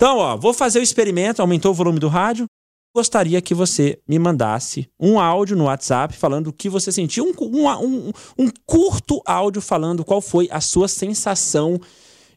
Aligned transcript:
Então, 0.00 0.16
ó, 0.16 0.34
vou 0.34 0.54
fazer 0.54 0.78
o 0.78 0.82
experimento, 0.82 1.42
aumentou 1.42 1.72
o 1.72 1.74
volume 1.74 1.98
do 1.98 2.08
rádio. 2.08 2.46
Gostaria 2.96 3.38
que 3.42 3.52
você 3.52 4.00
me 4.08 4.18
mandasse 4.18 4.88
um 4.98 5.20
áudio 5.20 5.54
no 5.54 5.64
WhatsApp 5.64 6.16
falando 6.16 6.46
o 6.46 6.52
que 6.54 6.70
você 6.70 6.90
sentiu, 6.90 7.26
um, 7.26 7.68
um, 7.68 8.12
um, 8.38 8.50
curto 8.64 9.20
áudio 9.26 9.60
falando 9.60 10.02
qual 10.02 10.22
foi 10.22 10.48
a 10.50 10.58
sua 10.58 10.88
sensação 10.88 11.78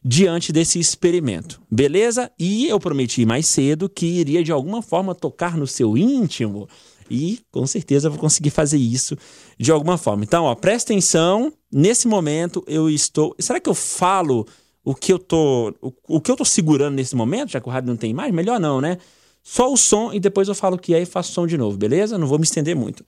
diante 0.04 0.52
desse 0.52 0.78
experimento, 0.78 1.58
beleza? 1.70 2.30
E 2.38 2.66
eu 2.66 2.78
prometi 2.78 3.24
mais 3.24 3.46
cedo 3.46 3.88
que 3.88 4.04
iria 4.04 4.44
de 4.44 4.52
alguma 4.52 4.82
forma 4.82 5.14
tocar 5.14 5.56
no 5.56 5.66
seu 5.66 5.96
íntimo 5.96 6.68
e 7.10 7.40
com 7.50 7.66
certeza 7.66 8.10
vou 8.10 8.18
conseguir 8.18 8.50
fazer 8.50 8.76
isso 8.76 9.16
de 9.58 9.72
alguma 9.72 9.96
forma. 9.96 10.22
Então, 10.22 10.44
ó, 10.44 10.54
presta 10.54 10.92
atenção. 10.92 11.50
Nesse 11.72 12.06
momento 12.06 12.62
eu 12.66 12.90
estou. 12.90 13.34
Será 13.38 13.58
que 13.58 13.70
eu 13.70 13.74
falo 13.74 14.46
o 14.84 14.94
que 14.94 15.12
eu 15.12 15.18
tô. 15.18 15.74
O, 15.80 15.92
o 16.16 16.20
que 16.20 16.30
eu 16.30 16.36
tô 16.36 16.44
segurando 16.44 16.96
nesse 16.96 17.16
momento, 17.16 17.52
já 17.52 17.60
que 17.60 17.68
o 17.68 17.72
rádio 17.72 17.88
não 17.88 17.96
tem 17.96 18.12
mais? 18.12 18.32
Melhor 18.32 18.60
não, 18.60 18.80
né? 18.80 18.98
Só 19.42 19.72
o 19.72 19.76
som 19.76 20.12
e 20.12 20.20
depois 20.20 20.48
eu 20.48 20.54
falo 20.54 20.76
o 20.76 20.78
que 20.78 20.94
é 20.94 21.00
e 21.00 21.06
faço 21.06 21.32
som 21.32 21.46
de 21.46 21.56
novo, 21.56 21.76
beleza? 21.76 22.18
Não 22.18 22.26
vou 22.26 22.38
me 22.38 22.44
estender 22.44 22.76
muito. 22.76 23.04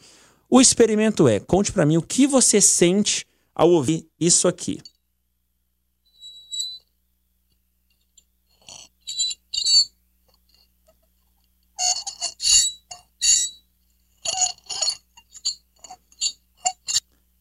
O 0.48 0.60
experimento 0.60 1.28
é: 1.28 1.38
conte 1.38 1.72
para 1.72 1.84
mim 1.84 1.96
o 1.96 2.02
que 2.02 2.26
você 2.26 2.60
sente 2.60 3.26
ao 3.54 3.70
ouvir 3.70 4.08
isso 4.18 4.48
aqui. 4.48 4.80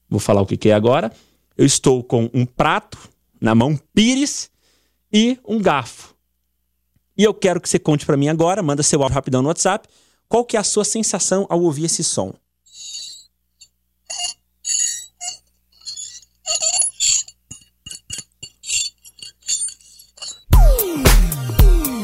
Vou 0.09 0.19
falar 0.19 0.41
o 0.41 0.45
que, 0.45 0.55
que 0.55 0.69
é 0.69 0.73
agora. 0.73 1.11
Eu 1.57 1.65
estou 1.65 2.01
com 2.01 2.29
um 2.33 2.45
prato 2.45 2.97
na 3.45 3.53
mão, 3.53 3.79
pires 3.93 4.49
e 5.13 5.37
um 5.47 5.61
garfo. 5.61 6.15
E 7.15 7.23
eu 7.23 7.31
quero 7.31 7.61
que 7.61 7.69
você 7.69 7.77
conte 7.77 8.03
para 8.03 8.17
mim 8.17 8.27
agora, 8.27 8.63
manda 8.63 8.81
seu 8.81 9.01
áudio 9.03 9.13
rapidão 9.13 9.41
no 9.43 9.49
WhatsApp, 9.49 9.87
qual 10.27 10.43
que 10.43 10.57
é 10.57 10.59
a 10.59 10.63
sua 10.63 10.83
sensação 10.83 11.45
ao 11.47 11.61
ouvir 11.61 11.85
esse 11.85 12.03
som? 12.03 12.33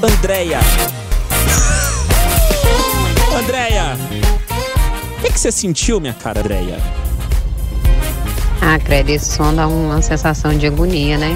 Andréia. 0.03 0.59
Andréia. 3.35 3.97
O 5.17 5.21
que, 5.23 5.33
que 5.33 5.39
você 5.39 5.51
sentiu, 5.51 5.99
minha 5.99 6.13
cara, 6.13 6.39
Andréia? 6.39 7.10
Ah, 8.61 8.77
credo, 8.77 9.09
esse 9.09 9.35
som 9.35 9.53
dá 9.53 9.67
uma 9.67 10.01
sensação 10.01 10.55
de 10.55 10.67
agonia, 10.67 11.17
né? 11.17 11.35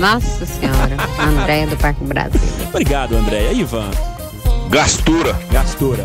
Nossa 0.00 0.46
Senhora. 0.46 0.96
Andréia 1.18 1.66
do 1.66 1.76
Parque 1.76 2.02
Brasil. 2.04 2.40
Obrigado, 2.68 3.14
Andréia. 3.14 3.52
Ivan. 3.52 3.90
Gastura. 4.70 5.38
Gastura. 5.50 6.02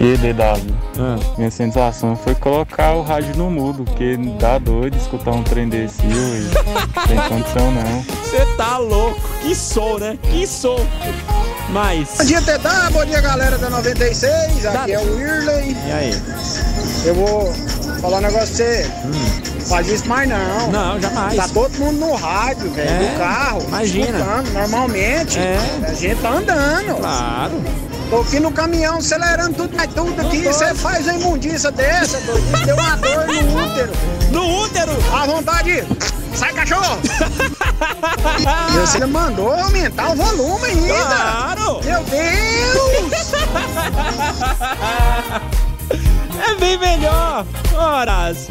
E 0.00 0.16
DW, 0.16 0.74
Ah. 1.00 1.16
minha 1.36 1.50
sensação 1.50 2.14
foi 2.16 2.32
colocar 2.36 2.92
o 2.94 3.02
rádio 3.02 3.36
no 3.36 3.50
mudo, 3.50 3.82
porque 3.84 4.16
dá 4.38 4.56
doido 4.58 4.96
escutar 4.96 5.32
um 5.32 5.42
trem 5.42 5.68
desse 5.68 6.00
e 6.02 7.08
tem 7.08 7.18
condição 7.28 7.72
não. 7.72 8.02
Você 8.22 8.46
tá 8.56 8.78
louco. 8.78 9.20
Que 9.42 9.54
som, 9.56 9.98
né? 9.98 10.16
Que 10.22 10.46
som. 10.46 10.78
Mas. 11.70 12.10
Bom 12.18 12.24
dia, 12.26 12.40
TW. 12.42 12.92
Bom 12.92 13.04
dia, 13.06 13.20
galera 13.20 13.58
da 13.58 13.70
96. 13.70 14.66
Aqui 14.66 14.92
é 14.92 15.00
o 15.00 15.16
Wirley. 15.16 15.76
E 15.86 15.92
aí? 15.92 16.22
Eu 17.04 17.14
vou 17.16 17.52
falar 18.00 18.18
um 18.18 18.20
negócio 18.20 18.54
pra 18.54 18.66
você. 18.66 18.90
Faz 19.68 19.88
isso 19.88 20.08
mais 20.08 20.28
não. 20.28 20.70
Não, 20.70 21.00
jamais. 21.00 21.36
Tá 21.36 21.48
todo 21.48 21.76
mundo 21.78 21.98
no 21.98 22.14
rádio, 22.14 22.70
velho, 22.70 22.88
É, 22.88 23.12
no 23.12 23.18
carro. 23.18 23.62
imagina. 23.66 24.18
escutando 24.18 24.52
Normalmente, 24.52 25.38
É. 25.38 25.58
a 25.88 25.92
gente 25.92 26.20
tá 26.22 26.30
andando. 26.30 26.96
Claro. 27.00 27.62
Tô 28.10 28.20
aqui 28.22 28.40
no 28.40 28.50
caminhão, 28.50 28.98
acelerando 28.98 29.54
tudo, 29.54 29.76
mas 29.76 29.92
tudo 29.92 30.20
aqui. 30.20 30.42
Você 30.42 30.74
faz 30.74 31.06
uma 31.06 31.14
imundícia 31.14 31.70
dessa, 31.70 32.18
doido. 32.20 32.64
Deu 32.64 32.74
uma 32.74 32.96
dor 32.96 33.26
no 33.26 33.64
útero. 33.64 33.92
No 34.30 34.62
útero? 34.62 34.92
À 35.12 35.26
vontade. 35.26 35.84
Sai, 36.34 36.52
cachorro! 36.54 36.98
e 38.74 38.78
você 38.78 39.04
mandou 39.04 39.52
aumentar 39.52 40.12
o 40.12 40.16
volume 40.16 40.64
ainda. 40.66 40.94
Claro. 40.94 41.80
Meu 41.84 42.02
Deus! 42.04 43.32
É 46.46 46.54
bem 46.54 46.78
melhor. 46.78 47.44
Horas. 47.74 48.48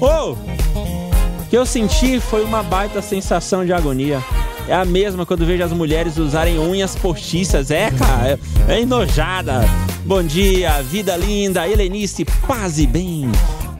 Ô, 0.00 0.32
o 0.32 1.46
que 1.48 1.56
eu 1.56 1.64
senti 1.64 2.18
foi 2.20 2.44
uma 2.44 2.62
baita 2.62 3.00
sensação 3.00 3.64
de 3.64 3.72
agonia. 3.72 4.22
É 4.70 4.74
a 4.74 4.84
mesma 4.84 5.26
quando 5.26 5.44
vejo 5.44 5.64
as 5.64 5.72
mulheres 5.72 6.16
usarem 6.16 6.56
unhas 6.56 6.94
postiças. 6.94 7.72
É, 7.72 7.90
cara, 7.90 8.38
é, 8.68 8.74
é 8.74 8.80
enojada. 8.82 9.62
Bom 10.06 10.22
dia, 10.22 10.80
vida 10.80 11.16
linda, 11.16 11.66
Helenice, 11.66 12.24
paz 12.46 12.78
e 12.78 12.86
bem. 12.86 13.32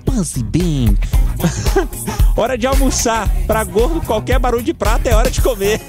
Paz 0.04 0.34
e 0.34 0.42
bem. 0.42 0.98
hora 2.36 2.58
de 2.58 2.66
almoçar. 2.66 3.28
Pra 3.46 3.62
gordo, 3.62 4.00
qualquer 4.00 4.40
barulho 4.40 4.64
de 4.64 4.74
prato 4.74 5.06
é 5.06 5.14
hora 5.14 5.30
de 5.30 5.40
comer. 5.40 5.80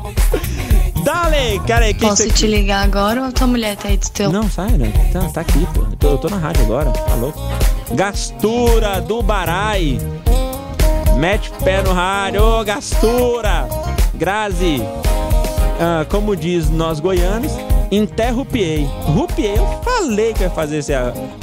Dale, 1.02 1.58
cara, 1.66 1.90
que 1.94 2.00
Posso 2.00 2.28
te 2.28 2.46
ligar 2.46 2.84
agora 2.84 3.22
ou 3.22 3.26
a 3.28 3.32
tua 3.32 3.46
mulher 3.46 3.74
tá 3.74 3.88
aí 3.88 3.96
do 3.96 4.10
teu? 4.10 4.30
Não, 4.30 4.50
sai, 4.50 4.72
né? 4.72 4.92
Tá, 5.14 5.20
tá 5.30 5.40
aqui, 5.40 5.66
pô. 5.72 5.80
Eu 5.80 5.96
tô, 5.96 6.08
eu 6.08 6.18
tô 6.18 6.28
na 6.28 6.36
rádio 6.36 6.62
agora, 6.64 6.90
tá 6.90 7.14
louco? 7.14 7.40
Gastura 7.94 9.00
do 9.00 9.22
Barai. 9.22 9.98
Mete 11.16 11.48
o 11.48 11.64
pé 11.64 11.82
no 11.82 11.94
rádio, 11.94 12.42
ô 12.42 12.62
Gastura. 12.62 13.66
Grazi. 14.20 14.82
Ah, 15.80 16.04
como 16.10 16.36
diz 16.36 16.68
nós 16.68 17.00
goianos, 17.00 17.52
interrupiei. 17.90 18.84
Rupiei, 19.06 19.56
eu 19.56 19.66
falei 19.82 20.34
que 20.34 20.42
ia 20.42 20.50
fazer 20.50 20.82
você 20.82 20.92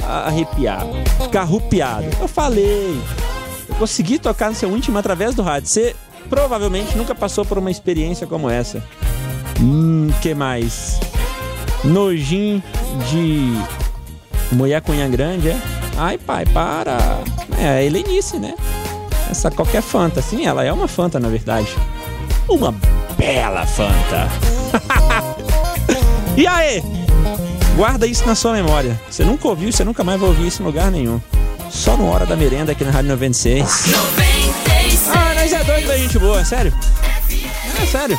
arrepiar. 0.06 0.86
Ficar 1.20 1.42
rupiado. 1.42 2.06
Eu 2.20 2.28
falei. 2.28 2.96
Eu 3.68 3.74
consegui 3.74 4.16
tocar 4.20 4.48
no 4.48 4.54
seu 4.54 4.74
íntimo 4.76 4.96
através 4.96 5.34
do 5.34 5.42
rádio. 5.42 5.68
Você 5.68 5.96
provavelmente 6.30 6.96
nunca 6.96 7.16
passou 7.16 7.44
por 7.44 7.58
uma 7.58 7.68
experiência 7.68 8.28
como 8.28 8.48
essa. 8.48 8.80
Hum, 9.60 10.08
que 10.22 10.32
mais? 10.32 11.00
Nojinho 11.82 12.62
de 13.10 13.54
mulher 14.54 14.80
cunha 14.82 15.08
grande, 15.08 15.48
é? 15.48 15.60
Ai, 15.96 16.16
pai, 16.16 16.46
para. 16.46 16.96
É 17.58 17.68
a 17.70 17.82
Helenice, 17.82 18.38
né? 18.38 18.54
Essa 19.28 19.50
qualquer 19.50 19.82
Fanta. 19.82 20.22
Sim, 20.22 20.46
ela 20.46 20.62
é 20.62 20.72
uma 20.72 20.86
Fanta, 20.86 21.18
na 21.18 21.28
verdade. 21.28 21.74
Uma 22.48 22.72
bela 23.16 23.66
Fanta. 23.66 24.26
e 26.36 26.46
aí? 26.46 26.82
Guarda 27.76 28.06
isso 28.06 28.26
na 28.26 28.34
sua 28.34 28.54
memória. 28.54 28.98
Você 29.10 29.22
nunca 29.22 29.48
ouviu, 29.48 29.70
você 29.70 29.84
nunca 29.84 30.02
mais 30.02 30.18
vai 30.18 30.30
ouvir 30.30 30.46
isso 30.46 30.62
em 30.62 30.64
lugar 30.64 30.90
nenhum. 30.90 31.20
Só 31.70 31.96
no 31.96 32.08
Hora 32.08 32.24
da 32.24 32.34
Merenda 32.34 32.72
aqui 32.72 32.84
na 32.84 32.90
Rádio 32.90 33.10
96. 33.10 33.62
96. 33.86 35.08
Ah, 35.08 35.34
nós 35.34 35.52
é 35.52 35.62
doido 35.62 35.86
da 35.86 35.96
gente 35.98 36.18
boa, 36.18 36.44
sério. 36.44 36.72
É 37.82 37.86
sério. 37.86 38.18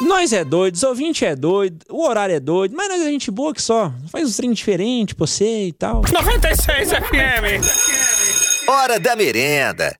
Nós 0.00 0.32
é 0.32 0.44
doido, 0.44 0.74
os 0.74 0.82
ouvintes 0.82 1.22
é 1.22 1.34
doido, 1.34 1.84
o 1.88 2.06
horário 2.06 2.34
é 2.34 2.40
doido, 2.40 2.74
mas 2.76 2.88
nós 2.88 3.00
é 3.00 3.04
gente 3.04 3.30
boa 3.30 3.54
que 3.54 3.62
só. 3.62 3.92
Faz 4.10 4.28
uns 4.28 4.36
trem 4.36 4.52
diferente 4.52 5.14
pra 5.14 5.26
você 5.26 5.66
e 5.66 5.72
tal. 5.72 6.02
96 6.12 6.90
FM. 6.90 8.68
Hora 8.68 8.98
da 8.98 9.16
Merenda. 9.16 9.96